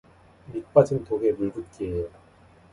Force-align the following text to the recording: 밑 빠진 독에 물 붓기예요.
밑 0.51 0.73
빠진 0.73 1.03
독에 1.05 1.31
물 1.33 1.51
붓기예요. 1.51 2.09